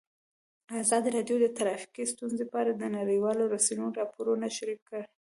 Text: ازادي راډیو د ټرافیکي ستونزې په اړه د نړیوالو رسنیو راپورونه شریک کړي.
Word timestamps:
ازادي 0.81 1.09
راډیو 1.17 1.37
د 1.41 1.47
ټرافیکي 1.57 2.03
ستونزې 2.13 2.43
په 2.51 2.55
اړه 2.61 2.71
د 2.75 2.83
نړیوالو 2.97 3.43
رسنیو 3.55 3.95
راپورونه 3.99 4.45
شریک 4.57 4.79
کړي. 4.89 5.03